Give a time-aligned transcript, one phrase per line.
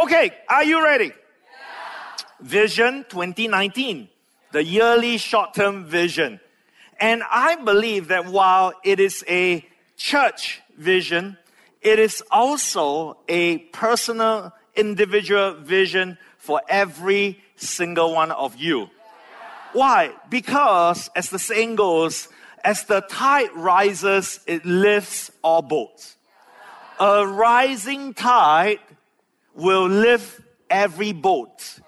[0.00, 1.12] Okay, are you ready?
[2.40, 4.08] Vision 2019,
[4.50, 6.40] the yearly short term vision.
[6.98, 9.62] And I believe that while it is a
[9.98, 11.36] church vision,
[11.82, 18.88] it is also a personal, individual vision for every single one of you.
[19.74, 20.12] Why?
[20.30, 22.28] Because, as the saying goes,
[22.64, 26.16] as the tide rises, it lifts all boats.
[26.98, 28.78] A rising tide
[29.60, 31.78] will lift every boat.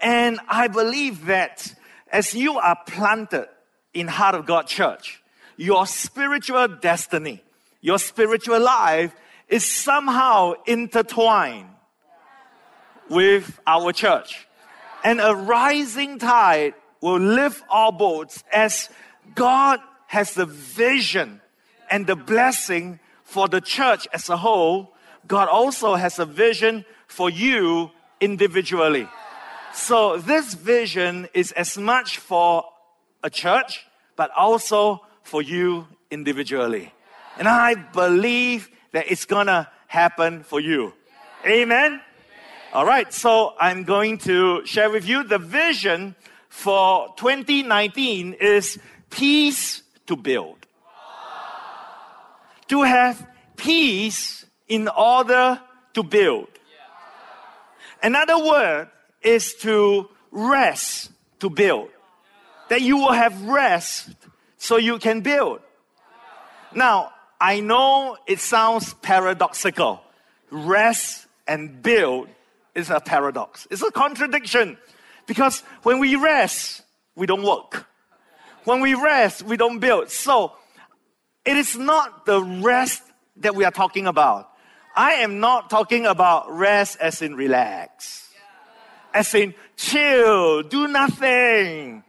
[0.00, 1.74] And I believe that
[2.10, 3.48] as you are planted
[3.92, 5.22] in Heart of God Church,
[5.56, 7.42] your spiritual destiny,
[7.80, 9.14] your spiritual life
[9.48, 11.68] is somehow intertwined
[13.08, 14.46] with our church.
[15.04, 18.88] And a rising tide will lift all boats as
[19.34, 21.40] God has the vision
[21.90, 24.94] and the blessing for the church as a whole.
[25.26, 29.08] God also has a vision for you individually.
[29.72, 32.64] So this vision is as much for
[33.22, 33.86] a church,
[34.16, 36.92] but also for you individually.
[37.38, 40.92] And I believe that it's gonna happen for you.
[41.46, 42.00] Amen.
[42.72, 46.14] All right, so I'm going to share with you the vision
[46.48, 48.78] for 2019 is
[49.10, 50.66] peace to build.
[52.68, 55.60] To have peace in order
[55.92, 56.46] to build.
[58.02, 58.88] Another word
[59.20, 61.90] is to rest to build.
[62.70, 64.08] That you will have rest
[64.56, 65.60] so you can build.
[66.72, 70.00] Now, I know it sounds paradoxical.
[70.50, 72.28] Rest and build
[72.74, 73.66] is a paradox.
[73.72, 74.78] It's a contradiction.
[75.26, 76.82] Because when we rest,
[77.16, 77.86] we don't work.
[78.64, 80.10] When we rest, we don't build.
[80.10, 80.52] So,
[81.44, 83.02] it is not the rest
[83.38, 84.50] that we are talking about.
[84.96, 88.20] I am not talking about rest as in relax
[89.12, 92.04] as in chill, do nothing.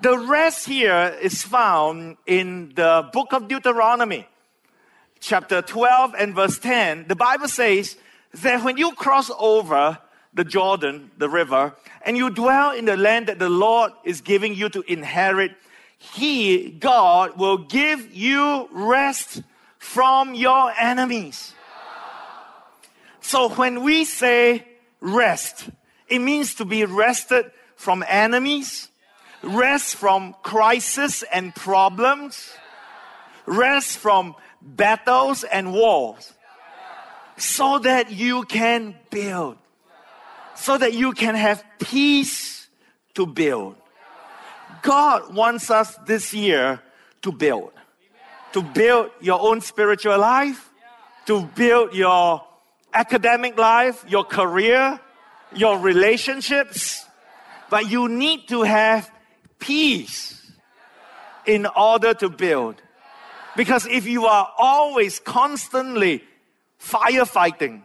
[0.00, 4.26] The rest here is found in the book of Deuteronomy,
[5.20, 7.06] chapter 12 and verse 10.
[7.08, 7.96] The Bible says
[8.34, 9.98] that when you cross over
[10.34, 14.54] the Jordan, the river, and you dwell in the land that the Lord is giving
[14.54, 15.52] you to inherit,
[15.96, 19.42] He, God, will give you rest
[19.78, 21.54] from your enemies.
[23.24, 24.66] So when we say
[25.00, 25.70] rest,
[26.08, 28.88] it means to be rested from enemies,
[29.42, 32.52] rest from crisis and problems,
[33.46, 36.34] rest from battles and wars,
[37.38, 39.56] so that you can build,
[40.54, 42.68] so that you can have peace
[43.14, 43.76] to build.
[44.82, 46.78] God wants us this year
[47.22, 47.72] to build,
[48.52, 50.70] to build your own spiritual life,
[51.24, 52.44] to build your
[52.94, 55.00] academic life, your career,
[55.54, 57.04] your relationships,
[57.70, 59.10] but you need to have
[59.58, 60.52] peace
[61.46, 62.80] in order to build.
[63.56, 66.22] Because if you are always constantly
[66.80, 67.82] firefighting,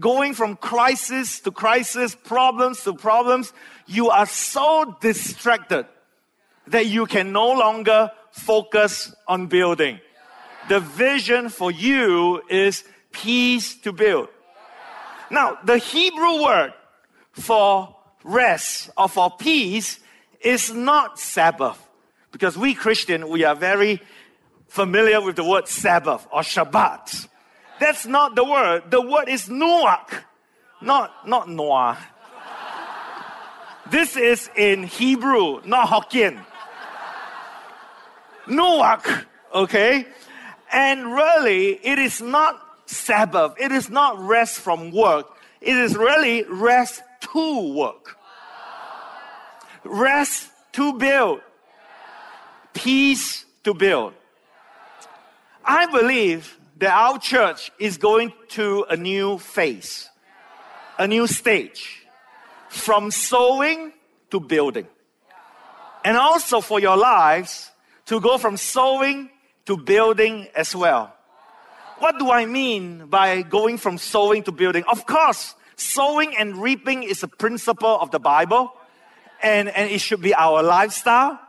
[0.00, 3.52] going from crisis to crisis, problems to problems,
[3.86, 5.86] you are so distracted
[6.68, 10.00] that you can no longer focus on building.
[10.68, 14.28] The vision for you is peace to build.
[15.32, 16.74] Now, the Hebrew word
[17.32, 19.98] for rest or for peace
[20.42, 21.78] is not Sabbath.
[22.32, 24.02] Because we Christian, we are very
[24.68, 27.28] familiar with the word Sabbath or Shabbat.
[27.80, 28.90] That's not the word.
[28.90, 30.22] The word is Nuach,
[30.82, 31.98] not, not Noah.
[33.90, 36.44] This is in Hebrew, not Hokkien.
[38.46, 40.06] Nuach, okay?
[40.70, 43.54] And really, it is not Sabbath.
[43.58, 45.26] It is not rest from work.
[45.60, 48.16] It is really rest to work,
[49.84, 51.40] rest to build,
[52.74, 54.14] peace to build.
[55.64, 60.10] I believe that our church is going to a new phase,
[60.98, 62.06] a new stage
[62.68, 63.92] from sowing
[64.30, 64.88] to building.
[66.04, 67.70] And also for your lives
[68.06, 69.30] to go from sowing
[69.66, 71.11] to building as well.
[72.02, 74.82] What do I mean by going from sowing to building?
[74.90, 78.72] Of course, Sowing and reaping is a principle of the Bible,
[79.42, 81.40] and, and it should be our lifestyle.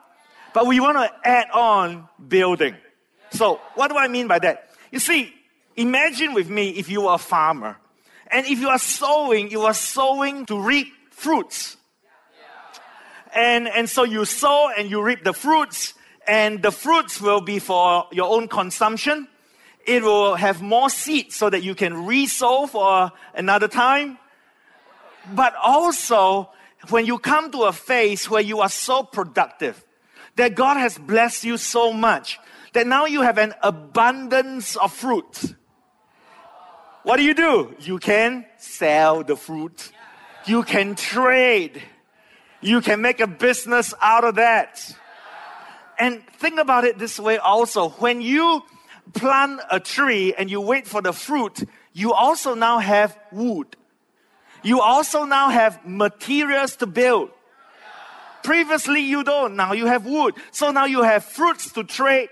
[0.54, 2.76] But we want to add on building.
[3.32, 4.70] So, what do I mean by that?
[4.92, 5.34] You see,
[5.76, 7.78] imagine with me if you are a farmer.
[8.32, 11.78] And if you are sowing, you are sowing to reap fruits.
[13.36, 15.94] And, and so you sow and you reap the fruits,
[16.28, 19.28] and the fruits will be for your own consumption.
[19.86, 24.18] It will have more seeds so that you can resow for another time.
[25.34, 26.50] But also,
[26.90, 29.84] when you come to a phase where you are so productive,
[30.36, 32.40] that God has blessed you so much,
[32.74, 35.56] that now you have an abundance of fruit.
[37.04, 37.76] What do you do?
[37.80, 39.92] You can sell the fruit.
[40.46, 41.82] You can trade.
[42.62, 44.96] You can make a business out of that.
[46.00, 47.90] And think about it this way also.
[47.90, 48.64] When you
[49.14, 51.64] plant a tree and you wait for the fruit,
[51.94, 53.76] you also now have wood.
[54.64, 57.30] You also now have materials to build.
[58.44, 59.56] Previously, you don't.
[59.56, 60.36] Now you have wood.
[60.52, 62.30] So now you have fruits to trade,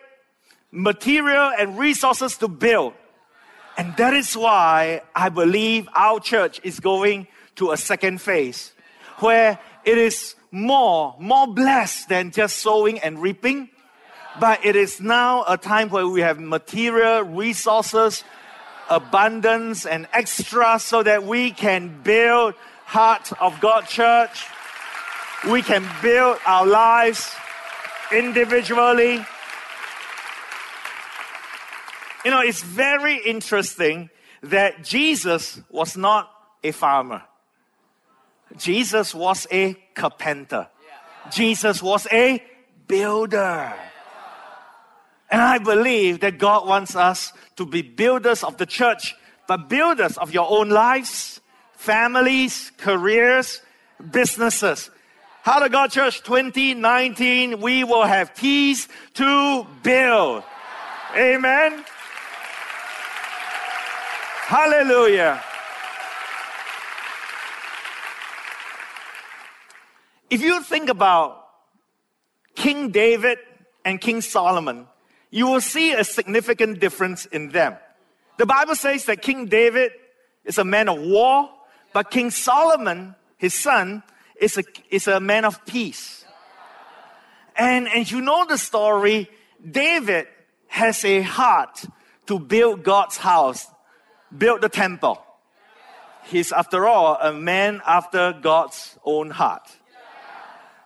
[0.72, 2.94] material and resources to build.
[3.78, 8.72] And that is why I believe our church is going to a second phase
[9.20, 13.70] where it is more, more blessed than just sowing and reaping.
[14.40, 18.24] But it is now a time where we have material resources,
[18.90, 22.56] abundance, and extra so that we can build
[22.86, 24.46] heart of God church.
[25.50, 27.34] We can build our lives
[28.12, 29.26] individually.
[32.24, 34.10] You know, it's very interesting
[34.44, 36.32] that Jesus was not
[36.64, 37.24] a farmer.
[38.58, 40.68] Jesus was a carpenter.
[41.32, 42.44] Jesus was a
[42.88, 43.74] builder.
[45.32, 49.16] And I believe that God wants us to be builders of the church,
[49.48, 51.40] but builders of your own lives,
[51.74, 53.62] families, careers,
[54.12, 54.90] businesses.
[55.44, 60.44] Heart of God Church 2019, we will have peace to build.
[61.16, 61.84] Amen.
[64.46, 65.42] Hallelujah.
[70.30, 71.48] If you think about
[72.56, 73.40] King David
[73.84, 74.88] and King Solomon,
[75.32, 77.76] you will see a significant difference in them.
[78.38, 79.94] The Bible says that King David
[80.46, 81.50] is a man of war,
[81.94, 84.04] but King Solomon, his son,
[84.36, 86.26] is a, is a man of peace.
[87.56, 89.30] And, and you know the story,
[89.70, 90.28] David
[90.68, 91.86] has a heart
[92.28, 93.68] to build God's house,
[94.36, 95.22] build the temple.
[96.26, 99.68] He's, after all, a man after God's own heart.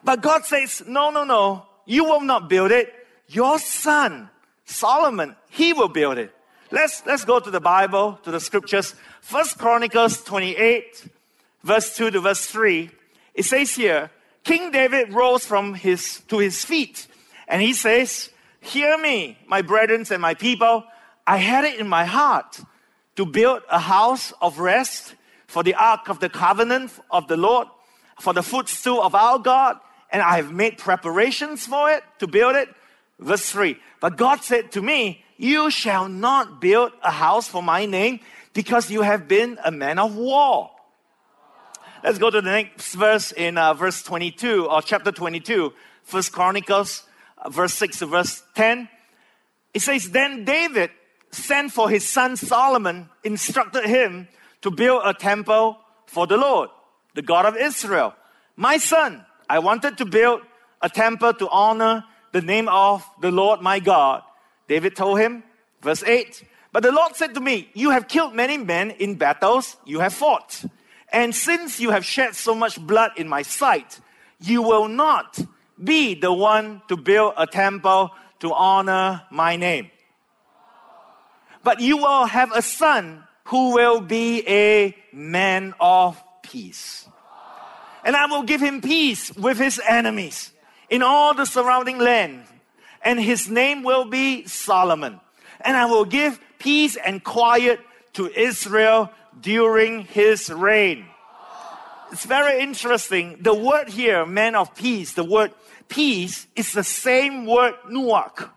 [0.04, 2.94] But God says, no, no, no, you will not build it.
[3.28, 4.30] Your son,
[4.66, 6.34] Solomon, he will build it.
[6.72, 8.96] Let's, let's go to the Bible, to the scriptures.
[9.22, 11.08] First Chronicles 28,
[11.64, 12.90] verse 2 to verse 3.
[13.34, 14.10] It says here,
[14.44, 17.08] King David rose from his, to his feet
[17.48, 18.30] and he says,
[18.60, 20.84] Hear me, my brethren and my people.
[21.28, 22.60] I had it in my heart
[23.16, 25.16] to build a house of rest
[25.48, 27.68] for the ark of the covenant of the Lord,
[28.20, 29.78] for the footstool of our God,
[30.12, 32.70] and I have made preparations for it to build it.
[33.20, 37.86] Verse 3 But God said to me, You shall not build a house for my
[37.86, 38.20] name
[38.54, 40.72] because you have been a man of war.
[42.04, 45.74] Let's go to the next verse in uh, verse 22 or chapter 22,
[46.04, 47.04] First Chronicles,
[47.38, 48.88] uh, verse 6 to verse 10.
[49.74, 50.92] It says, Then David
[51.32, 54.28] sent for his son Solomon, instructed him
[54.62, 56.70] to build a temple for the Lord,
[57.16, 58.14] the God of Israel.
[58.56, 60.42] My son, I wanted to build
[60.82, 64.22] a temple to honor the name of the Lord my God.
[64.68, 65.42] David told him,
[65.82, 66.44] verse 8,
[66.74, 70.14] But the Lord said to me, You have killed many men in battles you have
[70.14, 70.66] fought.
[71.14, 74.02] And since you have shed so much blood in my sight,
[74.42, 75.40] you will not
[75.82, 79.90] be the one to build a temple to honor my name.
[81.64, 87.08] But you will have a son who will be a man of peace
[88.06, 90.52] and I will give him peace with his enemies
[90.90, 92.44] in all the surrounding land.
[93.04, 95.20] And his name will be Solomon.
[95.62, 97.80] And I will give peace and quiet
[98.14, 101.06] to Israel during his reign.
[102.12, 103.38] It's very interesting.
[103.42, 105.52] The word here, man of peace, the word
[105.88, 108.50] peace is the same word nuach.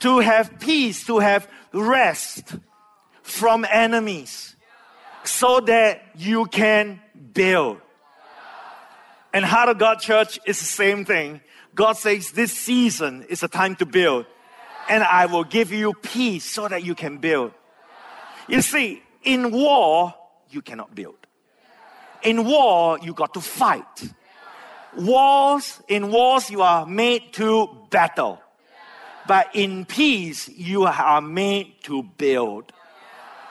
[0.00, 2.56] To have peace, to have rest
[3.22, 4.56] from enemies
[5.24, 7.00] so that you can
[7.32, 7.80] build.
[9.32, 11.40] And Heart of God Church is the same thing.
[11.74, 14.26] God says this season is a time to build.
[14.88, 17.52] And I will give you peace so that you can build.
[18.48, 20.14] You see, in war,
[20.50, 21.16] you cannot build.
[22.22, 24.12] In war, you got to fight.
[24.96, 28.42] Wars, in wars, you are made to battle.
[29.28, 32.72] But in peace, you are made to build.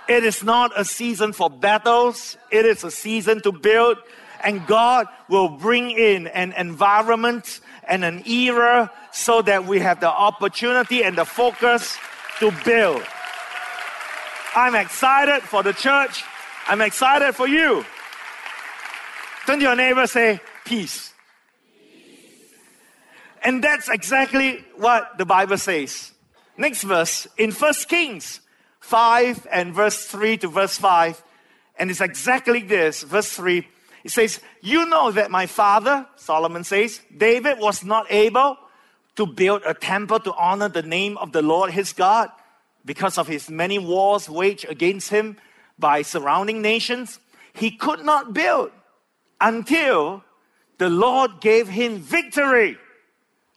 [0.09, 3.97] It is not a season for battles, it is a season to build.
[4.43, 10.09] And God will bring in an environment and an era so that we have the
[10.09, 11.97] opportunity and the focus
[12.39, 13.03] to build.
[14.55, 16.23] I'm excited for the church.
[16.67, 17.85] I'm excited for you.
[19.45, 21.13] Turn to your neighbor, say, peace.
[23.43, 26.11] And that's exactly what the Bible says.
[26.57, 28.41] Next verse in First Kings
[28.81, 31.23] 5 and verse 3 to verse 5.
[31.77, 33.03] And it's exactly this.
[33.03, 33.67] Verse 3
[34.03, 38.57] it says, You know that my father, Solomon says, David was not able
[39.15, 42.29] to build a temple to honor the name of the Lord his God
[42.85, 45.37] because of his many wars waged against him
[45.77, 47.19] by surrounding nations.
[47.53, 48.71] He could not build
[49.41, 50.23] until
[50.77, 52.77] the Lord gave him victory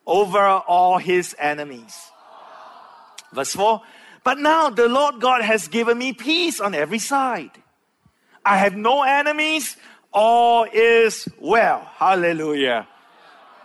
[0.07, 1.97] over all his enemies.
[3.33, 3.81] Verse 4
[4.25, 7.51] But now the Lord God has given me peace on every side.
[8.45, 9.77] I have no enemies,
[10.13, 11.81] all is well.
[11.97, 12.87] Hallelujah.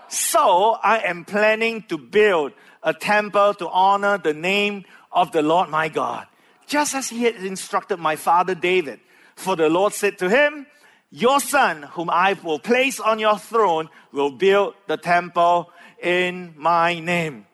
[0.09, 5.69] So I am planning to build a temple to honor the name of the Lord
[5.69, 6.27] my God,
[6.67, 8.99] just as he had instructed my father David.
[9.35, 10.65] For the Lord said to him,
[11.11, 16.99] Your son, whom I will place on your throne, will build the temple in my
[16.99, 17.45] name.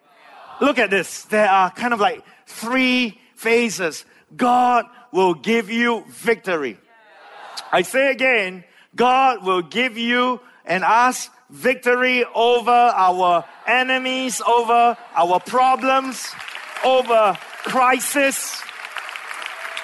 [0.61, 1.23] Look at this.
[1.25, 4.05] There are kind of like three phases.
[4.35, 6.77] God will give you victory.
[7.71, 8.63] I say again,
[8.95, 16.31] God will give you and us victory over our enemies, over our problems,
[16.85, 18.61] over crisis,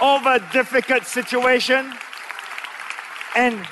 [0.02, 1.94] over difficult situation.
[3.36, 3.66] And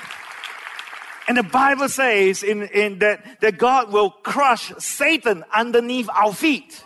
[1.28, 6.82] and the Bible says in, in that, that God will crush Satan underneath our feet.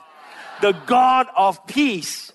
[0.61, 2.32] The God of peace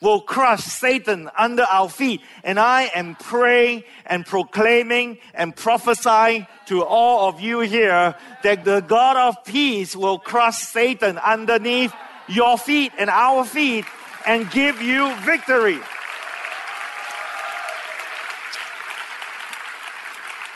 [0.00, 2.22] will crush Satan under our feet.
[2.42, 8.80] And I am praying and proclaiming and prophesying to all of you here that the
[8.80, 11.92] God of peace will crush Satan underneath
[12.28, 13.84] your feet and our feet
[14.26, 15.78] and give you victory.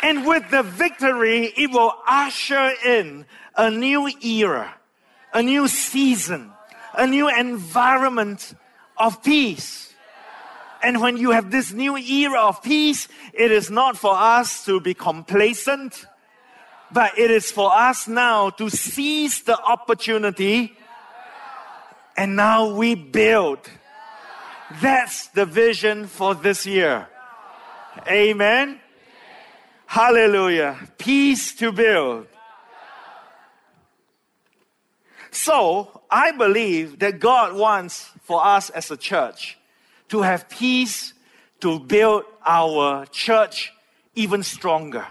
[0.03, 3.25] And with the victory, it will usher in
[3.57, 4.75] a new era,
[5.33, 6.53] a new season,
[6.93, 8.55] a new environment
[8.97, 9.93] of peace.
[10.83, 14.81] And when you have this new era of peace, it is not for us to
[14.81, 16.05] be complacent,
[16.93, 20.77] but it is for us now to seize the opportunity
[22.17, 23.59] and now we build.
[24.81, 27.09] That's the vision for this year.
[28.09, 28.81] Amen.
[29.87, 30.77] Hallelujah.
[30.99, 32.27] Peace to build.
[35.31, 39.59] So, I believe that God wants for us as a church
[40.11, 41.13] to have peace
[41.59, 43.73] to build our church
[44.15, 45.05] even stronger,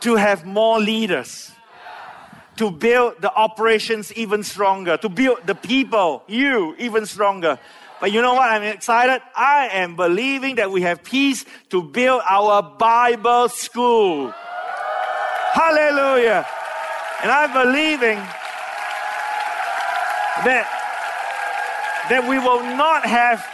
[0.00, 1.52] to have more leaders,
[2.56, 7.58] to build the operations even stronger, to build the people, you, even stronger.
[8.00, 8.48] But you know what?
[8.48, 9.20] I'm excited.
[9.36, 14.32] I am believing that we have peace to build our Bible school.
[15.52, 16.46] Hallelujah.
[17.20, 18.18] And I'm believing
[20.44, 20.78] that
[22.08, 23.46] that we will not have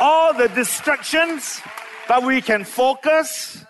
[0.00, 1.60] all the distractions,
[2.08, 3.64] but we can focus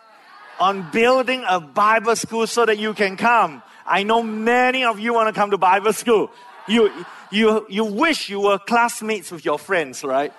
[0.61, 3.63] on building a Bible school so that you can come.
[3.87, 6.31] I know many of you want to come to Bible school.
[6.69, 6.91] You,
[7.31, 10.33] you, you wish you were classmates with your friends, right?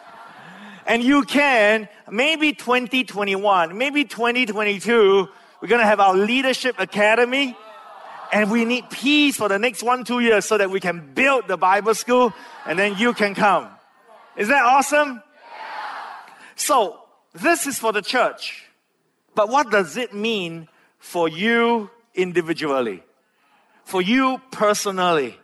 [0.88, 5.28] And you can, maybe 2021, maybe 2022,
[5.62, 7.58] we're going to have our leadership academy.
[8.32, 11.48] And we need peace for the next one, two years so that we can build
[11.48, 12.34] the Bible school
[12.66, 13.70] and then you can come.
[14.36, 15.22] Is that awesome?
[16.56, 17.02] So,
[17.34, 18.64] this is for the church.
[19.34, 20.68] But what does it mean
[21.00, 23.04] for you individually?
[23.84, 25.38] For you personally?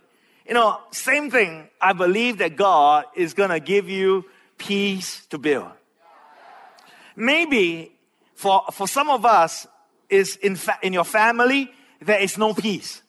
[0.47, 1.69] You know, same thing.
[1.79, 4.25] I believe that God is going to give you
[4.57, 5.71] peace to build.
[7.15, 7.91] Maybe
[8.35, 9.67] for, for some of us,
[10.11, 11.71] is in, fa- in your family,
[12.01, 13.01] there is no peace.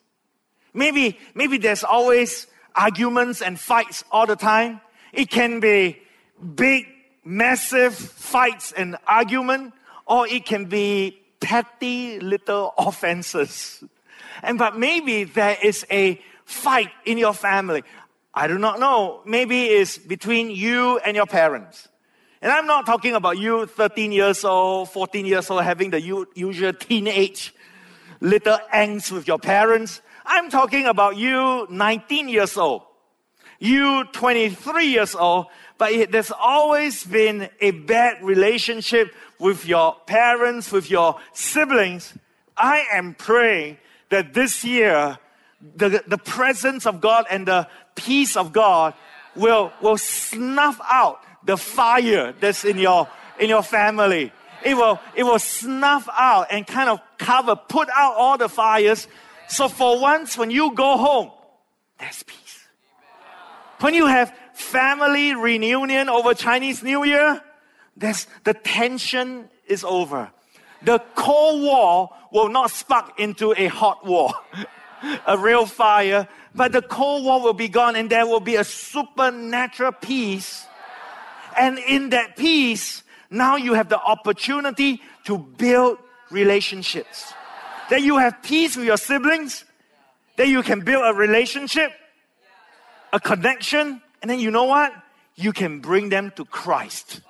[0.74, 4.80] Maybe, maybe there's always arguments and fights all the time.
[5.12, 5.98] It can be
[6.54, 6.86] big,
[7.24, 9.74] massive fights and argument,
[10.06, 13.84] or it can be petty little offenses.
[14.42, 17.82] And but maybe there is a fight in your family.
[18.34, 19.20] I do not know.
[19.26, 21.88] Maybe it's between you and your parents.
[22.40, 26.00] And I'm not talking about you 13 years old, 14 years old, having the
[26.34, 27.54] usual teenage
[28.22, 30.00] little angst with your parents.
[30.24, 32.82] I'm talking about you 19 years old,
[33.58, 40.70] you 23 years old, but it, there's always been a bad relationship with your parents,
[40.70, 42.16] with your siblings.
[42.56, 43.78] I am praying
[44.10, 45.18] that this year,
[45.74, 48.94] the, the presence of God and the peace of God
[49.34, 53.08] will, will snuff out the fire that's in your,
[53.40, 54.32] in your family.
[54.64, 59.08] It will, it will snuff out and kind of cover, put out all the fires.
[59.48, 61.30] So for once, when you go home,
[61.98, 62.38] there's peace.
[63.80, 67.42] When you have family reunion over Chinese New Year,
[67.96, 70.30] there's, the tension is over.
[70.82, 74.32] The cold war will not spark into a hot war,
[75.26, 78.64] a real fire, but the cold war will be gone and there will be a
[78.64, 80.66] supernatural peace.
[81.58, 85.98] And in that peace, now you have the opportunity to build
[86.30, 87.32] relationships.
[87.90, 89.64] That you have peace with your siblings,
[90.36, 91.92] that you can build a relationship,
[93.12, 94.92] a connection, and then you know what?
[95.34, 97.20] You can bring them to Christ,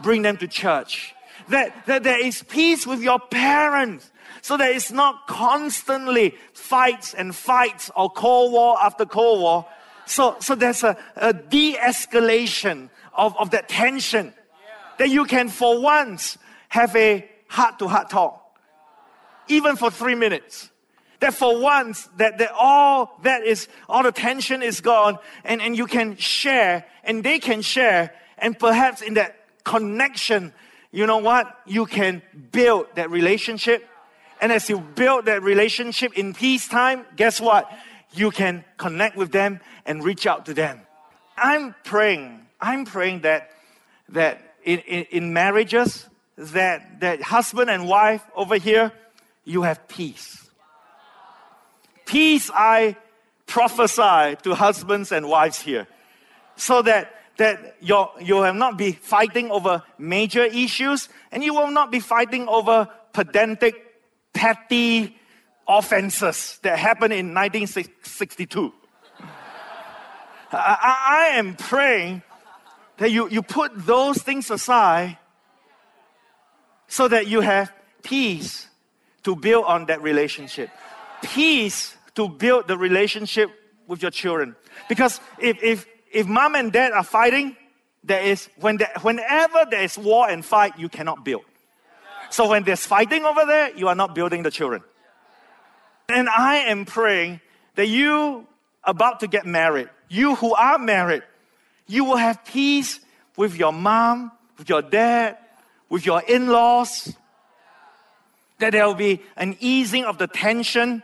[0.00, 1.14] bring them to church.
[1.48, 4.10] That, that there is peace with your parents.
[4.42, 9.66] So that it's not constantly fights and fights or Cold War after Cold War.
[10.06, 14.32] So, so there's a, a de escalation of, of that tension
[14.98, 16.38] that you can, for once,
[16.68, 18.58] have a heart to heart talk,
[19.48, 20.70] even for three minutes.
[21.20, 25.76] That for once, that, that all that is, all the tension is gone, and, and
[25.76, 30.52] you can share, and they can share, and perhaps in that connection,
[30.92, 31.58] you know what?
[31.66, 33.86] You can build that relationship.
[34.40, 37.70] And as you build that relationship in peacetime, guess what?
[38.12, 40.80] You can connect with them and reach out to them.
[41.36, 43.50] I'm praying, I'm praying that,
[44.10, 46.06] that in, in, in marriages,
[46.36, 48.92] that, that husband and wife over here,
[49.44, 50.50] you have peace.
[52.04, 52.94] Peace I
[53.46, 55.88] prophesy to husbands and wives here.
[56.56, 61.70] So that that you you will not be fighting over major issues and you will
[61.70, 63.74] not be fighting over pedantic,
[64.34, 65.16] petty
[65.66, 68.72] offenses that happened in 1962.
[70.52, 72.22] I, I am praying
[72.98, 75.18] that you, you put those things aside
[76.86, 78.68] so that you have peace
[79.24, 80.70] to build on that relationship.
[81.22, 83.50] Peace to build the relationship
[83.86, 84.56] with your children.
[84.88, 87.56] Because if, if if mom and dad are fighting,
[88.04, 91.44] there is when there, whenever there is war and fight, you cannot build.
[92.30, 94.82] So when there's fighting over there, you are not building the children.
[96.08, 97.40] And I am praying
[97.74, 98.46] that you
[98.84, 101.22] about to get married, you who are married,
[101.88, 103.00] you will have peace
[103.36, 105.36] with your mom, with your dad,
[105.88, 107.16] with your in-laws.
[108.58, 111.02] That there will be an easing of the tension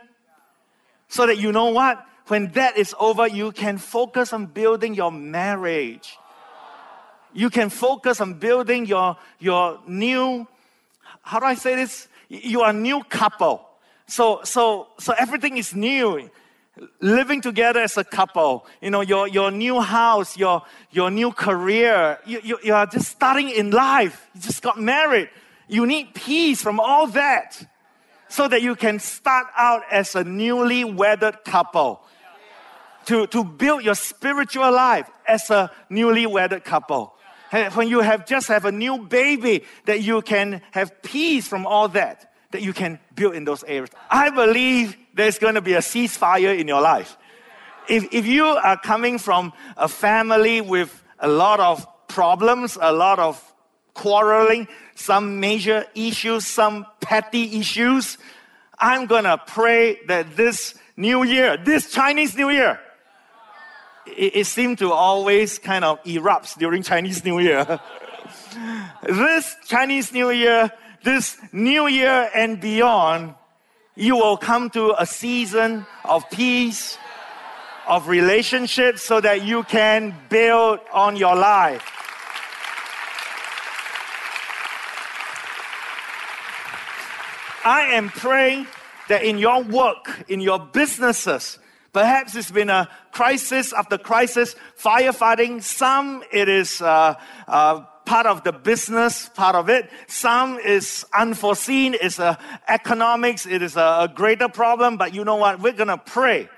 [1.07, 2.05] so that you know what?
[2.27, 6.17] when that is over, you can focus on building your marriage.
[7.33, 10.47] You can focus on building your, your new,
[11.21, 12.07] how do I say this?
[12.29, 13.67] You are a new couple.
[14.07, 16.29] So, so, so everything is new.
[16.99, 20.61] Living together as a couple, you know, your, your new house, your,
[20.91, 24.27] your new career, you, you, you are just starting in life.
[24.35, 25.29] You just got married.
[25.69, 27.65] You need peace from all that
[28.27, 32.01] so that you can start out as a newly wedded couple
[33.05, 37.13] to, to build your spiritual life as a newly wedded couple.
[37.73, 41.87] When you have just have a new baby, that you can have peace from all
[41.89, 43.89] that, that you can build in those areas.
[44.09, 47.17] I believe there's going to be a ceasefire in your life.
[47.89, 53.19] If, if you are coming from a family with a lot of problems, a lot
[53.19, 53.53] of
[53.93, 58.17] quarreling, some major issues, some petty issues,
[58.79, 62.79] I'm going to pray that this new year, this Chinese New Year,
[64.07, 67.79] it, it seemed to always kind of erupts during Chinese New Year.
[69.03, 70.71] this Chinese New Year,
[71.05, 73.35] this New Year and beyond,
[73.95, 76.97] you will come to a season of peace,
[77.87, 81.83] of relationships, so that you can build on your life.
[87.63, 88.67] I am praying
[89.07, 91.59] that in your work, in your businesses,
[91.95, 95.63] Perhaps it's been a crisis after crisis, firefighting.
[95.63, 97.15] Some it is uh,
[97.47, 99.89] uh, part of the business, part of it.
[100.07, 101.95] Some is unforeseen.
[101.99, 102.37] It's a
[102.67, 103.45] economics.
[103.45, 104.97] It is a, a greater problem.
[104.97, 105.59] But you know what?
[105.59, 106.49] We're gonna pray.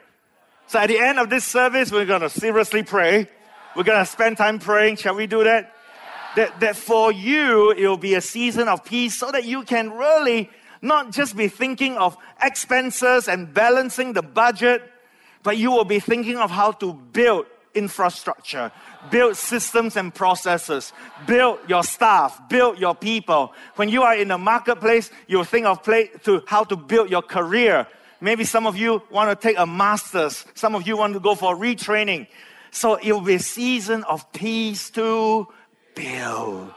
[0.68, 3.28] So at the end of this service, we're gonna seriously pray.
[3.76, 4.98] We're gonna spend time praying.
[4.98, 5.74] Shall we do that?
[6.36, 9.92] That, that for you, it will be a season of peace so that you can
[9.92, 14.84] really not just be thinking of expenses and balancing the budget,
[15.42, 18.72] but you will be thinking of how to build infrastructure,
[19.10, 20.93] build systems and processes,
[21.26, 23.54] build your staff, build your people.
[23.76, 27.22] When you are in the marketplace, you'll think of play to how to build your
[27.22, 27.88] career.
[28.20, 31.36] Maybe some of you want to take a master's, some of you want to go
[31.36, 32.28] for retraining.
[32.72, 35.48] So it will be a season of peace to
[35.96, 36.74] build.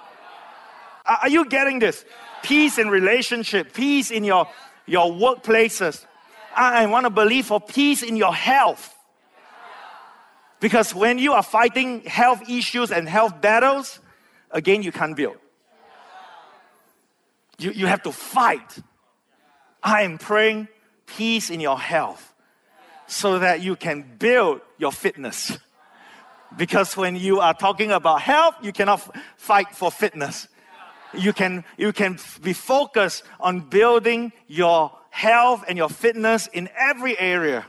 [1.07, 2.05] Are you getting this?
[2.43, 4.47] Peace in relationship, peace in your,
[4.87, 6.05] your workplaces.
[6.55, 8.95] I want to believe for peace in your health.
[10.61, 13.99] Because when you are fighting health issues and health battles,
[14.51, 15.37] again, you can't build.
[17.59, 18.79] You, you have to fight.
[19.83, 20.69] I am praying
[21.07, 22.35] peace in your health
[23.07, 25.59] so that you can build your fitness.
[26.57, 30.49] Because when you are talking about health, you cannot f- fight for fitness.
[31.15, 37.19] You can, you can be focused on building your health and your fitness in every
[37.19, 37.67] area.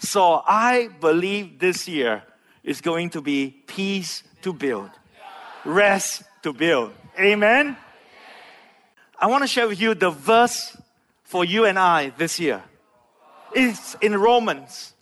[0.00, 2.22] So I believe this year
[2.64, 4.90] is going to be peace to build,
[5.64, 6.92] rest to build.
[7.18, 7.76] Amen.
[9.18, 10.74] I want to share with you the verse
[11.22, 12.62] for you and I this year.
[13.54, 14.94] It's in Romans.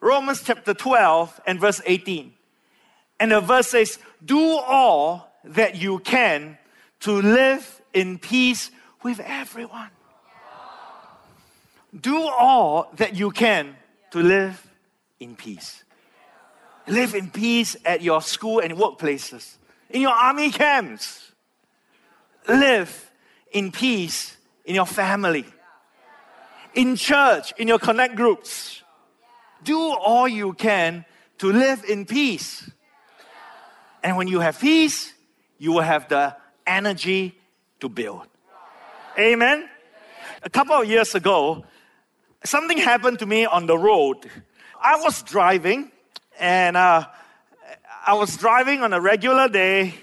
[0.00, 2.32] Romans chapter 12 and verse 18.
[3.20, 6.58] And the verse says, Do all that you can
[7.00, 8.72] to live in peace
[9.04, 9.90] with everyone.
[11.98, 13.76] Do all that you can
[14.16, 14.66] to live
[15.20, 15.84] in peace.
[16.86, 19.58] Live in peace at your school and workplaces,
[19.90, 21.32] in your army camps.
[22.48, 23.10] Live
[23.52, 25.44] in peace in your family,
[26.74, 28.82] in church, in your connect groups.
[29.62, 31.04] Do all you can
[31.38, 32.70] to live in peace.
[34.02, 35.12] And when you have peace,
[35.58, 36.34] you will have the
[36.66, 37.38] energy
[37.80, 38.26] to build.
[39.18, 39.68] Amen.
[40.42, 41.66] A couple of years ago,
[42.46, 44.30] something happened to me on the road.
[44.80, 45.90] I was driving,
[46.38, 47.06] and uh,
[48.06, 49.94] I was driving on a regular day,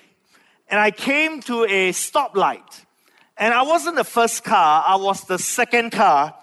[0.68, 2.86] and I came to a stoplight.
[3.38, 6.36] And I wasn't the first car, I was the second car.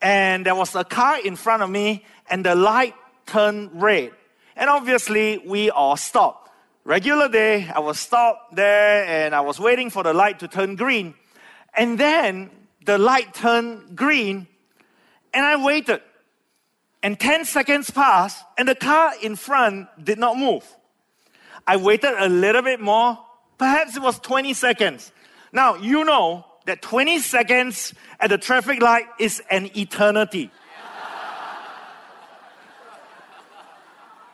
[0.00, 2.94] And there was a car in front of me, and the light
[3.26, 4.10] turned red.
[4.56, 6.50] And obviously, we all stopped.
[6.84, 10.74] Regular day, I was stopped there, and I was waiting for the light to turn
[10.74, 11.14] green.
[11.74, 12.50] And then
[12.84, 14.48] the light turned green,
[15.32, 16.00] and I waited.
[17.02, 20.64] And 10 seconds passed, and the car in front did not move.
[21.66, 23.18] I waited a little bit more,
[23.58, 25.12] perhaps it was 20 seconds.
[25.52, 30.50] Now, you know that 20 seconds at the traffic light is an eternity.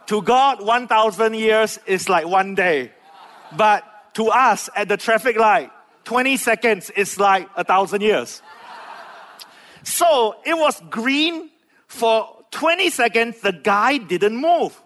[0.07, 2.93] to God, 1,000 years is like one day.
[3.57, 3.85] But
[4.15, 5.71] to us at the traffic light,
[6.05, 8.43] 20 seconds is like a thousand years.
[9.89, 11.49] So it was green
[11.87, 14.79] for 20 seconds, the guy didn't move.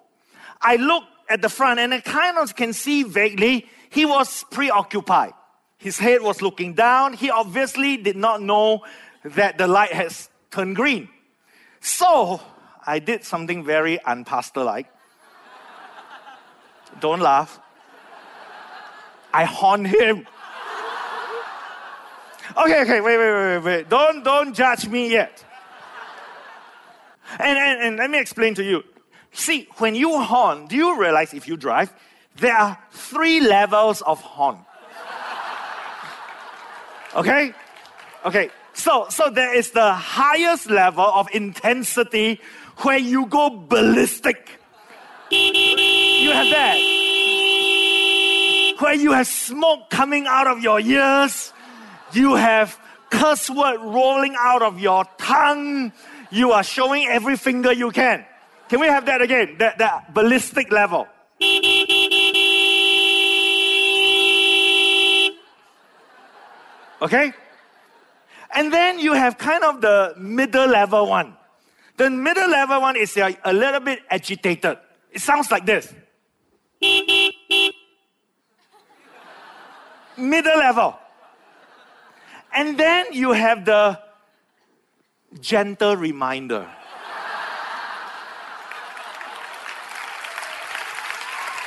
[0.60, 5.32] I looked at the front and I kind of can see vaguely he was preoccupied.
[5.76, 7.14] His head was looking down.
[7.14, 8.84] He obviously did not know
[9.24, 11.08] that the light has turned green.
[11.80, 12.40] So
[12.86, 14.86] I did something very unpastor like.
[17.00, 17.58] Don't laugh.
[19.34, 20.28] I horned him.
[22.56, 23.88] Okay, okay, wait, wait, wait, wait.
[23.88, 25.44] Don't, don't judge me yet.
[27.38, 28.84] And, and, and let me explain to you.
[29.32, 31.92] See, when you horn, do you realize if you drive,
[32.36, 34.58] there are three levels of horn.
[37.14, 37.54] Okay?
[38.24, 38.50] Okay.
[38.74, 42.40] So, so there is the highest level of intensity
[42.78, 44.58] where you go ballistic.
[45.30, 46.76] You have that.
[48.78, 51.52] Where you have smoke coming out of your ears.
[52.12, 52.78] You have
[53.10, 55.92] curse word rolling out of your tongue.
[56.30, 58.24] You are showing every finger you can.
[58.68, 59.56] Can we have that again?
[59.58, 61.06] That, that ballistic level.
[67.02, 67.32] Okay?
[68.54, 71.36] And then you have kind of the middle level one.
[71.96, 74.78] The middle level one is a, a little bit agitated.
[75.10, 75.92] It sounds like this.
[80.16, 80.98] middle level.
[82.54, 83.98] And then you have the
[85.40, 86.68] gentle reminder.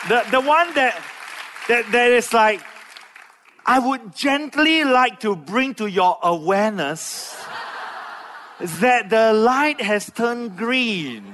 [0.08, 1.02] the, the one that,
[1.68, 2.62] that, that is like,
[3.66, 7.36] I would gently like to bring to your awareness
[8.60, 11.26] that the light has turned green.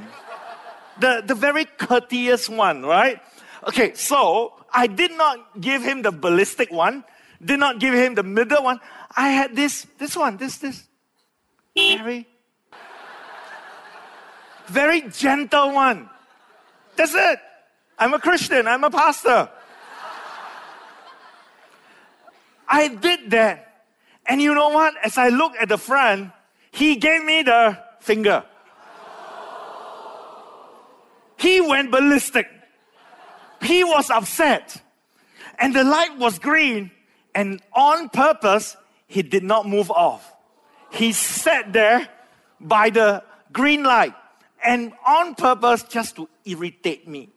[0.99, 3.21] The, the very courteous one, right?
[3.67, 7.03] Okay, so I did not give him the ballistic one,
[7.43, 8.79] did not give him the middle one.
[9.15, 10.87] I had this, this one, this, this.
[11.75, 12.27] Very,
[14.67, 16.09] very gentle one.
[16.95, 17.39] That's it.
[17.97, 19.49] I'm a Christian, I'm a pastor.
[22.67, 23.85] I did that.
[24.25, 24.93] And you know what?
[25.03, 26.31] As I look at the front,
[26.71, 28.43] he gave me the finger.
[31.37, 32.47] he went ballistic.
[33.61, 34.81] He was upset.
[35.59, 36.91] And the light was green,
[37.35, 38.77] and on purpose,
[39.11, 40.33] he did not move off.
[40.89, 42.07] He sat there
[42.61, 43.21] by the
[43.51, 44.13] green light,
[44.63, 47.27] and on purpose, just to irritate me,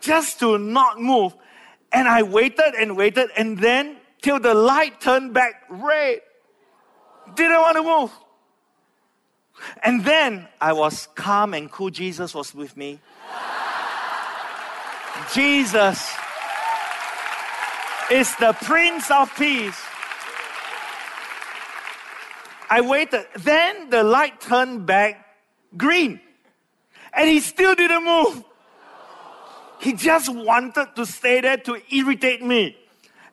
[0.00, 1.36] just to not move.
[1.92, 6.20] And I waited and waited, and then till the light turned back red,
[7.36, 8.10] didn't want to move.
[9.84, 11.90] And then I was calm and cool.
[11.90, 12.98] Jesus was with me.
[15.32, 16.12] Jesus
[18.10, 19.80] is the Prince of Peace.
[22.72, 23.26] I waited.
[23.36, 25.26] Then the light turned back
[25.76, 26.20] green.
[27.12, 28.42] And he still didn't move.
[29.78, 32.78] He just wanted to stay there to irritate me.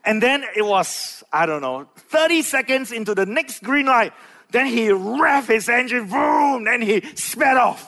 [0.04, 4.12] And then it was, I don't know, 30 seconds into the next green light.
[4.52, 7.88] Then he revved his engine, boom, then he sped off.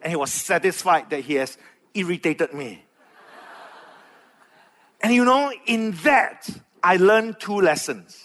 [0.00, 1.58] And he was satisfied that he has
[1.92, 2.82] irritated me.
[5.02, 6.48] And you know, in that,
[6.82, 8.21] I learned two lessons.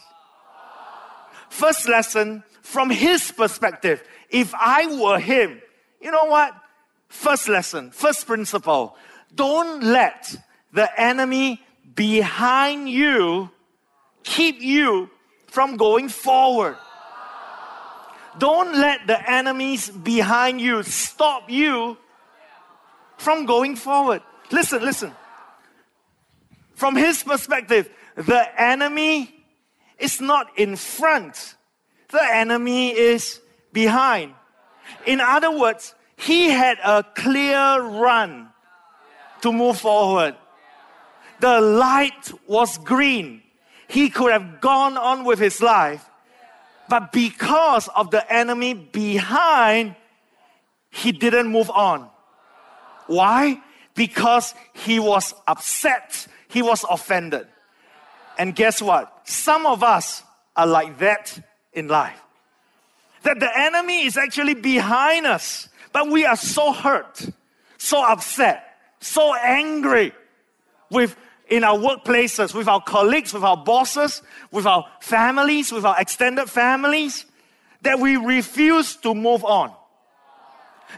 [1.58, 5.60] First lesson, from his perspective, if I were him,
[6.00, 6.54] you know what?
[7.10, 8.96] First lesson, first principle,
[9.34, 10.36] don't let
[10.72, 11.60] the enemy
[11.96, 13.50] behind you
[14.24, 15.10] keep you
[15.48, 16.78] from going forward.
[18.38, 21.98] Don't let the enemies behind you stop you
[23.18, 24.22] from going forward.
[24.52, 25.12] Listen, listen.
[26.76, 29.37] From his perspective, the enemy
[30.00, 31.56] is not in front,
[32.10, 33.42] the enemy is
[33.74, 34.34] behind.
[35.06, 38.50] In other words, he had a clear run
[39.42, 40.36] to move forward.
[41.40, 43.44] The light was green.
[43.88, 46.10] He could have gone on with his life
[46.90, 49.96] but because of the enemy behind,
[50.90, 52.10] he didn't move on.
[53.08, 53.62] Why?
[53.94, 57.48] Because he was upset, he was offended.
[58.38, 59.14] And guess what?
[59.28, 60.24] Some of us
[60.56, 61.38] are like that
[61.74, 62.18] in life.
[63.24, 67.28] That the enemy is actually behind us, but we are so hurt,
[67.78, 68.64] so upset,
[69.02, 70.14] so angry
[70.90, 71.18] with
[71.50, 76.50] in our workplaces, with our colleagues, with our bosses, with our families, with our extended
[76.50, 77.26] families,
[77.82, 79.74] that we refuse to move on.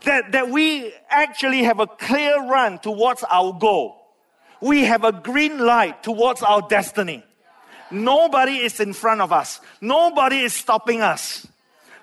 [0.06, 3.96] That, that we actually have a clear run towards our goal.
[4.62, 7.24] We have a green light towards our destiny.
[7.92, 9.60] Nobody is in front of us.
[9.82, 11.48] Nobody is stopping us.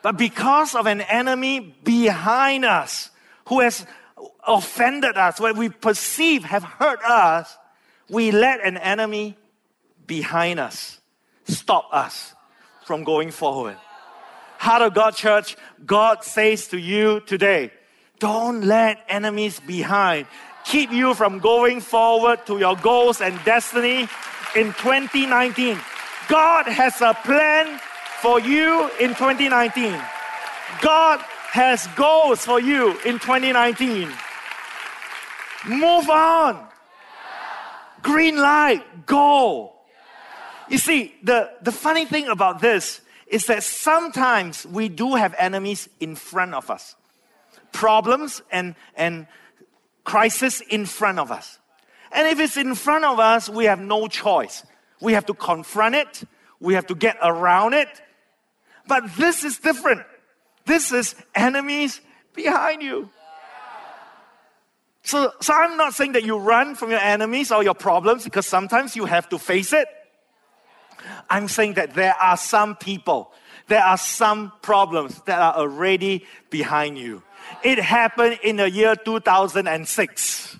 [0.03, 3.11] But because of an enemy behind us
[3.47, 3.87] who has
[4.47, 7.57] offended us, what we perceive have hurt us,
[8.09, 9.37] we let an enemy
[10.07, 11.01] behind us
[11.45, 12.35] stop us
[12.85, 13.77] from going forward.
[14.59, 17.73] Heart of God Church, God says to you today,
[18.19, 20.27] don't let enemies behind
[20.65, 24.09] keep you from going forward to your goals and destiny
[24.57, 25.79] in 2019.
[26.29, 27.79] God has a plan
[28.21, 29.93] for you in 2019.
[30.81, 31.21] God
[31.53, 34.09] has goals for you in 2019.
[35.69, 36.67] Move on
[38.07, 39.73] green light, go.
[40.69, 45.89] You see, the, the funny thing about this is that sometimes we do have enemies
[45.99, 46.95] in front of us,
[47.73, 49.27] problems and, and
[50.05, 51.59] crisis in front of us.
[52.13, 54.65] And if it's in front of us, we have no choice.
[55.01, 56.23] We have to confront it,
[56.61, 57.89] we have to get around it.
[58.89, 60.03] But this is different.
[60.65, 62.01] This is enemies
[62.35, 63.11] behind you.
[65.03, 68.47] So, so I'm not saying that you run from your enemies or your problems because
[68.47, 69.87] sometimes you have to face it.
[71.31, 73.33] I'm saying that there are some people,
[73.69, 77.23] there are some problems that are already behind you.
[77.63, 80.56] It happened in the year 2006.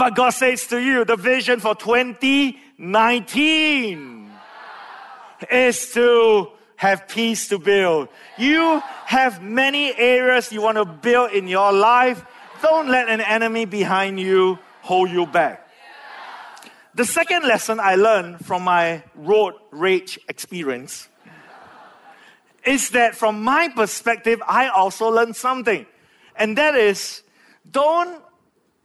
[0.00, 4.30] But God says to you, the vision for 2019
[5.50, 8.08] is to have peace to build.
[8.38, 12.24] You have many areas you want to build in your life.
[12.62, 15.68] Don't let an enemy behind you hold you back.
[16.94, 21.10] The second lesson I learned from my road rage experience
[22.64, 25.84] is that from my perspective, I also learned something.
[26.36, 27.22] And that is
[27.70, 28.22] don't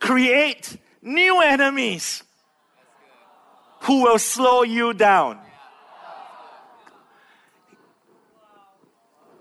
[0.01, 2.23] create new enemies
[3.81, 5.39] who will slow you down.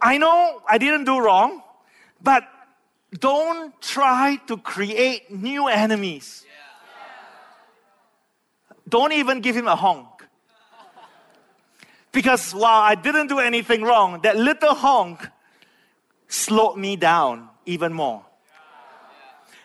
[0.01, 1.63] I know I didn't do wrong,
[2.23, 2.45] but
[3.19, 6.45] don't try to create new enemies.
[8.87, 10.07] Don't even give him a honk.
[12.13, 15.27] Because while I didn't do anything wrong, that little honk
[16.29, 18.27] slowed me down even more.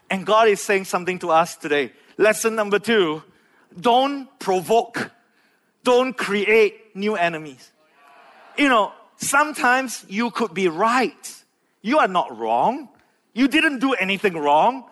[0.09, 1.91] And God is saying something to us today.
[2.17, 3.23] Lesson number two
[3.79, 5.11] don't provoke,
[5.83, 7.71] don't create new enemies.
[8.57, 11.43] You know, sometimes you could be right.
[11.81, 12.89] You are not wrong.
[13.33, 14.85] You didn't do anything wrong.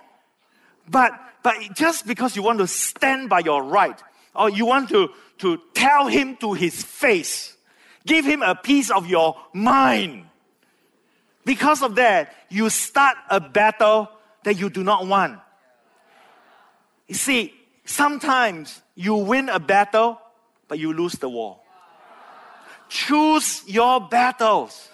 [0.88, 1.12] But,
[1.44, 4.02] but just because you want to stand by your right,
[4.34, 7.58] or you want to, to tell him to his face,
[8.06, 10.26] give him a piece of your mind.
[11.44, 14.10] Because of that, you start a battle
[14.48, 15.38] that you do not want.
[17.10, 20.22] You see, sometimes you win a battle,
[20.70, 21.60] but you lose the war.
[22.88, 24.88] Choose your battles.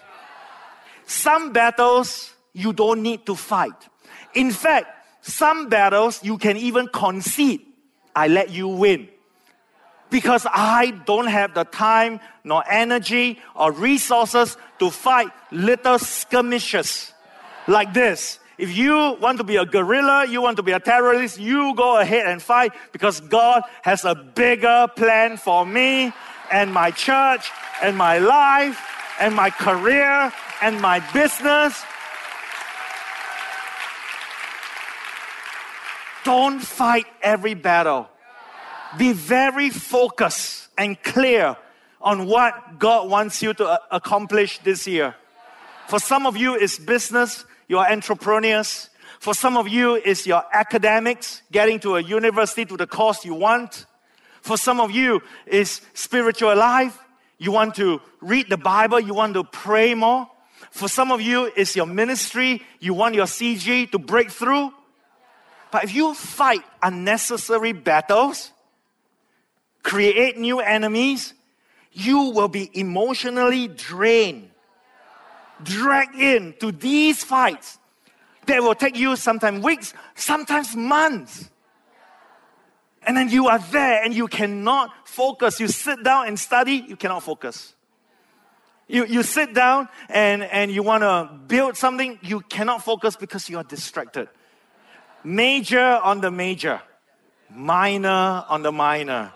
[1.06, 3.78] Some battles you don't need to fight.
[4.34, 4.88] In fact,
[5.22, 7.60] some battles you can even concede.
[8.16, 9.06] I let you win.
[10.10, 17.12] Because I don't have the time, nor energy, or resources to fight little skirmishes
[17.68, 18.40] like this.
[18.56, 21.98] If you want to be a guerrilla, you want to be a terrorist, you go
[21.98, 26.12] ahead and fight because God has a bigger plan for me
[26.52, 27.50] and my church
[27.82, 28.80] and my life
[29.20, 31.82] and my career and my business.
[36.24, 38.08] Don't fight every battle.
[38.96, 41.56] Be very focused and clear
[42.00, 45.14] on what God wants you to accomplish this year.
[45.88, 48.90] For some of you, it's business, you are entrepreneurs.
[49.20, 53.34] For some of you, it's your academics, getting to a university to the course you
[53.34, 53.86] want.
[54.42, 56.98] For some of you, it's spiritual life.
[57.38, 60.28] You want to read the Bible, you want to pray more.
[60.70, 62.62] For some of you, it's your ministry.
[62.80, 64.72] You want your CG to break through.
[65.70, 68.52] But if you fight unnecessary battles,
[69.82, 71.34] create new enemies,
[71.92, 74.50] you will be emotionally drained,
[75.62, 77.78] dragged into these fights
[78.46, 81.50] that will take you sometimes weeks, sometimes months.
[83.06, 85.60] And then you are there and you cannot focus.
[85.60, 87.74] You sit down and study, you cannot focus.
[88.86, 93.48] You, you sit down and, and you want to build something, you cannot focus because
[93.48, 94.28] you are distracted.
[95.22, 96.82] Major on the major,
[97.50, 99.32] minor on the minor.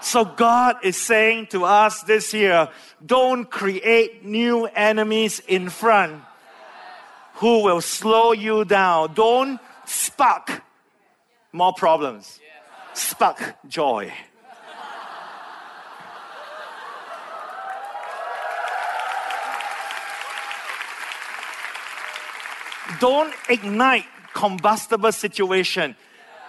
[0.00, 2.68] So God is saying to us this year
[3.04, 6.22] don't create new enemies in front
[7.34, 9.14] who will slow you down.
[9.14, 10.62] Don't spark
[11.52, 12.40] more problems,
[12.94, 14.12] spark joy.
[23.00, 25.94] Don't ignite combustible situation.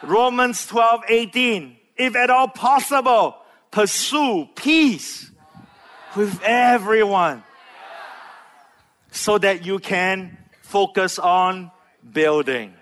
[0.01, 1.75] Romans 12, 18.
[1.97, 3.35] If at all possible,
[3.71, 5.31] pursue peace
[6.15, 7.43] with everyone
[9.11, 11.71] so that you can focus on
[12.11, 12.73] building.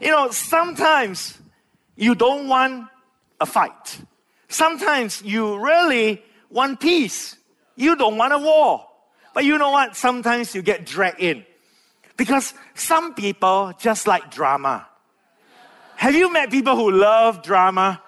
[0.00, 1.38] You know, sometimes
[1.96, 2.88] you don't want
[3.40, 4.00] a fight.
[4.48, 7.36] Sometimes you really want peace.
[7.76, 8.86] You don't want a war.
[9.34, 9.96] But you know what?
[9.96, 11.44] Sometimes you get dragged in.
[12.16, 14.86] Because some people just like drama.
[15.96, 18.02] Have you met people who love drama?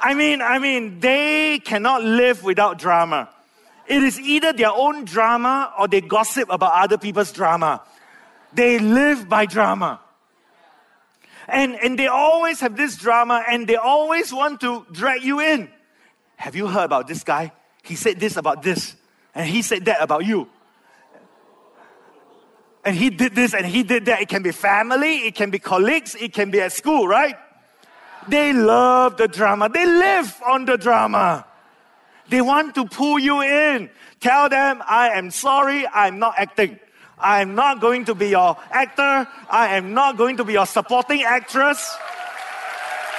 [0.00, 3.28] I mean, I mean, they cannot live without drama.
[3.86, 7.82] It is either their own drama or they gossip about other people's drama.
[8.52, 10.00] They live by drama.
[11.48, 15.68] And, and they always have this drama and they always want to drag you in.
[16.36, 17.52] Have you heard about this guy?
[17.82, 18.94] He said this about this,
[19.34, 20.48] and he said that about you
[22.84, 24.20] and he did this and he did that.
[24.20, 27.36] It can be family, it can be colleagues, it can be at school, right?
[28.28, 29.68] They love the drama.
[29.68, 31.46] They live on the drama.
[32.28, 33.90] They want to pull you in.
[34.20, 36.78] Tell them, I am sorry, I'm not acting.
[37.18, 39.28] I am not going to be your actor.
[39.50, 41.96] I am not going to be your supporting actress.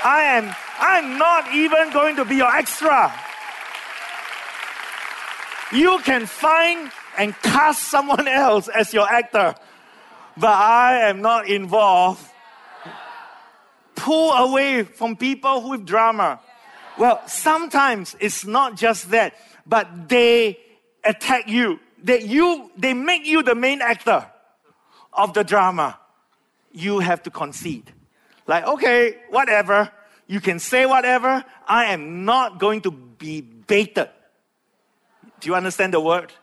[0.04, 3.14] I am I'm not even going to be your extra.
[5.72, 9.54] You can find and cast someone else as your actor,
[10.36, 12.26] but I am not involved.
[14.02, 16.40] Pull away from people with drama.
[16.98, 19.36] Well, sometimes it's not just that,
[19.68, 20.58] but they
[21.04, 21.80] attack you.
[22.04, 24.26] They, you, they make you the main actor
[25.14, 26.00] of the drama.
[26.72, 27.94] You have to concede.
[28.48, 29.92] Like, okay, whatever.
[30.26, 31.46] You can say whatever.
[31.68, 34.10] I am not going to be baited.
[35.42, 36.34] Do you understand the word?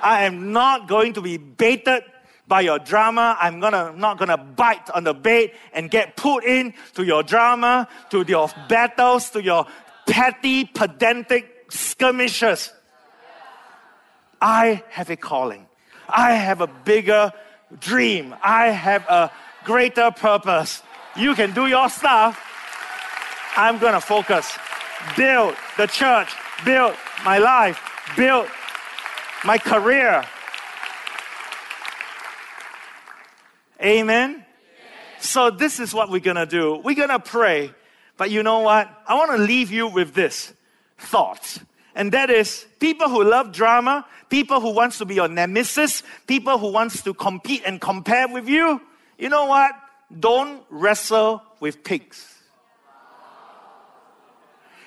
[0.00, 2.04] I am not going to be baited
[2.52, 3.34] by your drama.
[3.40, 7.88] I'm gonna, not gonna bite on the bait and get put in to your drama,
[8.10, 9.64] to your battles, to your
[10.06, 12.70] petty, pedantic skirmishes.
[14.38, 15.66] I have a calling.
[16.06, 17.32] I have a bigger
[17.80, 18.34] dream.
[18.42, 19.30] I have a
[19.64, 20.82] greater purpose.
[21.16, 22.38] You can do your stuff.
[23.56, 24.58] I'm going to focus.
[25.16, 26.28] Build the church,
[26.66, 27.80] build my life,
[28.14, 28.46] build
[29.42, 30.26] my career.
[33.82, 34.44] Amen.
[35.18, 36.76] So, this is what we're going to do.
[36.76, 37.72] We're going to pray.
[38.16, 38.88] But you know what?
[39.06, 40.52] I want to leave you with this
[40.98, 41.58] thought.
[41.94, 46.58] And that is people who love drama, people who wants to be your nemesis, people
[46.58, 48.80] who wants to compete and compare with you.
[49.18, 49.72] You know what?
[50.18, 52.28] Don't wrestle with pigs.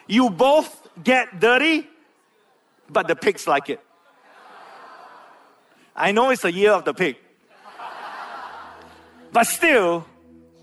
[0.07, 1.87] You both get dirty,
[2.89, 3.79] but the pigs like it.
[5.95, 7.17] I know it's the year of the pig.
[9.35, 10.05] But still,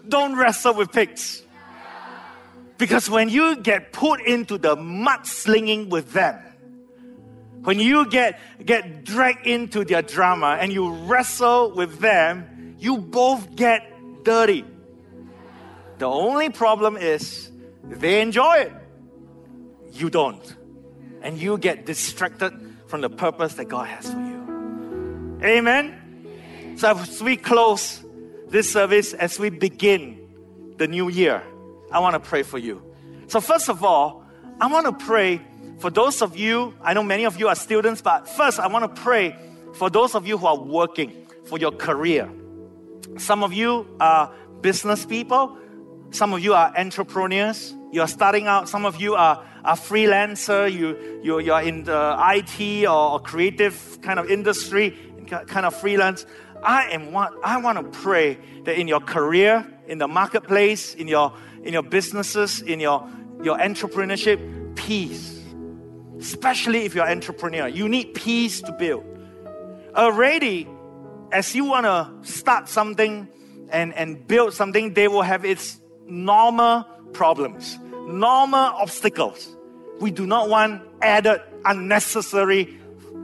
[0.09, 1.43] don't wrestle with pigs.
[2.79, 6.41] Because when you get put into the mudslinging with them,
[7.65, 13.55] when you get, get dragged into their drama and you wrestle with them, you both
[13.55, 13.85] get
[14.25, 14.65] dirty.
[15.99, 17.53] The only problem is
[17.85, 18.73] they enjoy it.
[19.93, 20.57] You don't.
[21.21, 22.55] And you get distracted
[22.87, 25.41] from the purpose that God has for you.
[25.45, 26.79] Amen?
[26.79, 28.03] So as we close
[28.53, 30.29] this service, as we begin
[30.77, 31.43] the new year,
[31.91, 32.83] I want to pray for you.
[33.27, 34.25] So, first of all,
[34.61, 35.41] I want to pray
[35.79, 38.95] for those of you, I know many of you are students, but first I want
[38.95, 39.35] to pray
[39.75, 42.31] for those of you who are working for your career.
[43.19, 45.59] Some of you are business people,
[46.11, 51.21] some of you are entrepreneurs, you're starting out, some of you are a freelancer, you,
[51.23, 54.97] you, you're in the IT or, or creative kind of industry,
[55.27, 56.27] kind of freelance.
[56.63, 61.09] I am want, I want to pray that in your career, in the marketplace, in
[61.09, 61.33] your
[61.63, 63.09] in your businesses, in your,
[63.43, 65.41] your entrepreneurship, peace.
[66.19, 69.05] Especially if you're an entrepreneur, you need peace to build.
[69.95, 70.69] Already,
[71.31, 73.29] as you want to start something
[73.71, 79.57] and, and build something, they will have its normal problems, normal obstacles.
[80.01, 82.79] We do not want added unnecessary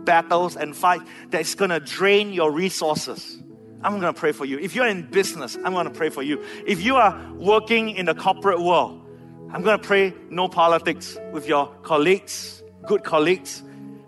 [0.08, 3.36] battles and fight that's going to drain your resources.
[3.82, 4.58] I'm going to pray for you.
[4.58, 6.42] If you're in business, I'm going to pray for you.
[6.66, 9.06] If you are working in the corporate world,
[9.52, 13.62] I'm going to pray no politics with your colleagues, good colleagues.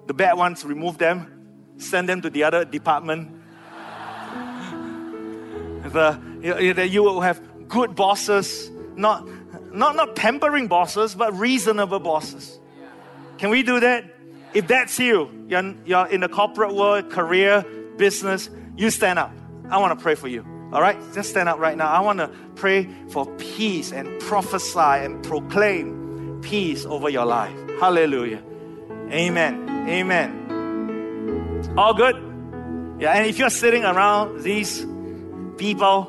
[0.06, 3.30] The bad ones, remove them, send them to the other department.
[5.84, 9.28] the, that you will have good bosses, not,
[9.70, 12.58] not, not pampering bosses, but reasonable bosses.
[13.36, 14.19] Can we do that?
[14.52, 17.64] If that's you, you're, you're in the corporate world, career,
[17.96, 19.32] business, you stand up.
[19.68, 20.44] I want to pray for you.
[20.72, 20.96] All right?
[21.14, 21.88] Just stand up right now.
[21.88, 27.56] I want to pray for peace and prophesy and proclaim peace over your life.
[27.78, 28.42] Hallelujah.
[29.10, 29.68] Amen.
[29.88, 31.74] Amen.
[31.76, 32.16] All good?
[32.98, 34.84] Yeah, and if you're sitting around these
[35.56, 36.04] people,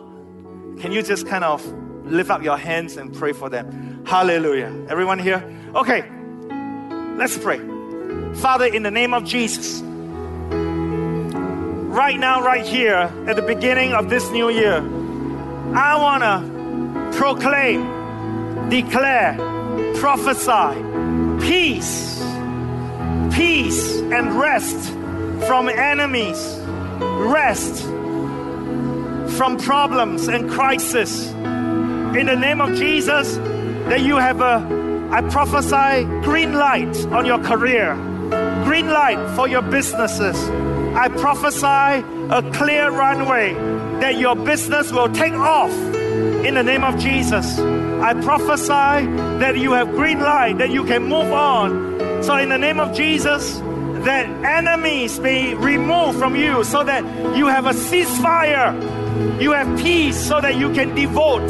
[0.79, 1.65] can you just kind of
[2.05, 4.03] lift up your hands and pray for them?
[4.05, 4.87] Hallelujah.
[4.89, 5.43] Everyone here?
[5.75, 6.03] Okay,
[7.17, 7.70] let's pray.
[8.35, 9.81] Father, in the name of Jesus,
[11.91, 14.77] right now, right here, at the beginning of this new year,
[15.75, 19.35] I want to proclaim, declare,
[19.99, 20.81] prophesy
[21.41, 22.19] peace,
[23.33, 24.91] peace and rest
[25.47, 26.57] from enemies,
[26.99, 27.83] rest
[29.37, 31.29] from problems and crisis.
[31.31, 33.37] In the name of Jesus,
[33.87, 37.95] that you have a, I prophesy green light on your career,
[38.81, 40.35] green light for your businesses
[40.93, 43.53] I prophesy a clear runway
[44.01, 47.59] that your business will take off in the name of Jesus.
[47.59, 49.07] I prophesy
[49.39, 52.23] that you have green light, that you can move on.
[52.23, 53.59] So, in the name of Jesus,
[54.03, 57.05] that enemies be removed from you so that
[57.37, 58.75] you have a ceasefire,
[59.41, 61.49] you have peace so that you can devote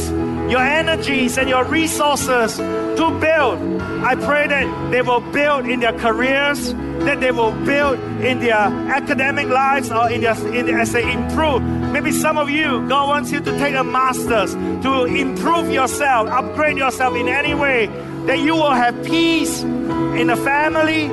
[0.49, 3.81] your energies and your resources to build.
[4.03, 6.73] I pray that they will build in their careers,
[7.05, 11.61] that they will build in their academic lives or in their, in as they improve.
[11.61, 16.77] Maybe some of you, God wants you to take a master's to improve yourself, upgrade
[16.77, 17.87] yourself in any way,
[18.25, 21.07] that you will have peace in the family,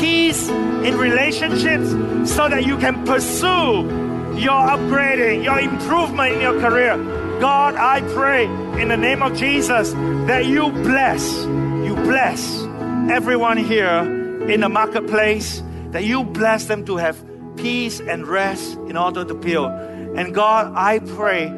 [0.00, 1.90] peace in relationships,
[2.32, 4.07] so that you can pursue
[4.38, 6.96] your upgrading, your improvement in your career.
[7.40, 8.46] God, I pray
[8.80, 9.92] in the name of Jesus
[10.26, 12.62] that you bless, you bless
[13.10, 14.00] everyone here
[14.48, 17.22] in the marketplace, that you bless them to have
[17.56, 19.72] peace and rest in order to build.
[20.16, 21.48] And God, I pray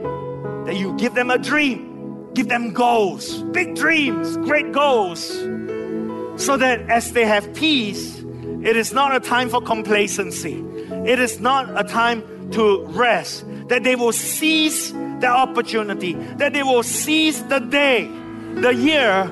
[0.66, 5.26] that you give them a dream, give them goals, big dreams, great goals,
[6.43, 8.18] so that as they have peace,
[8.62, 10.64] it is not a time for complacency.
[11.07, 13.44] It is not a time to rest.
[13.70, 18.11] that they will seize the opportunity, that they will seize the day,
[18.55, 19.30] the year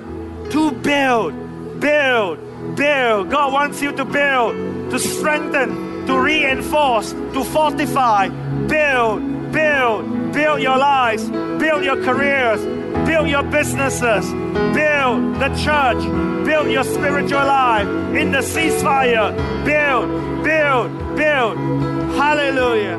[0.50, 1.34] to build,
[1.80, 2.38] build,
[2.76, 3.30] build.
[3.30, 4.54] God wants you to build,
[4.92, 8.28] to strengthen, to reinforce, to fortify,
[8.68, 12.62] build, build, build your lives, build your careers,
[13.08, 14.30] build your businesses,
[14.76, 15.96] build the church,
[16.44, 19.34] build your spiritual life in the ceasefire.
[19.64, 21.56] Build, build, build.
[22.20, 22.98] Hallelujah.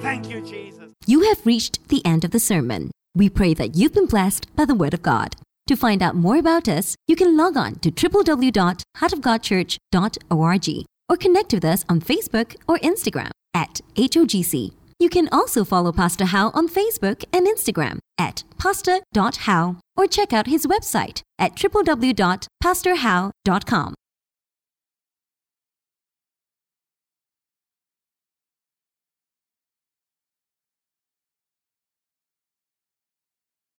[0.00, 0.90] Thank you, Jesus.
[1.06, 2.90] You have reached the end of the sermon.
[3.14, 5.36] We pray that you've been blessed by the Word of God.
[5.66, 11.64] To find out more about us, you can log on to www.heartofgodchurch.org or connect with
[11.64, 14.72] us on Facebook or Instagram at HOGC.
[15.00, 20.46] You can also follow Pastor How on Facebook and Instagram at pastor.how or check out
[20.46, 23.94] his website at www.pastorhow.com.